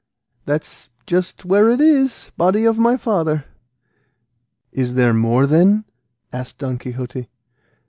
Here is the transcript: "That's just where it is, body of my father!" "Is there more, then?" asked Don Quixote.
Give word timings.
"That's 0.45 0.89
just 1.05 1.45
where 1.45 1.69
it 1.69 1.79
is, 1.79 2.31
body 2.35 2.65
of 2.65 2.79
my 2.79 2.97
father!" 2.97 3.45
"Is 4.71 4.95
there 4.95 5.13
more, 5.13 5.45
then?" 5.45 5.85
asked 6.33 6.57
Don 6.57 6.79
Quixote. 6.79 7.29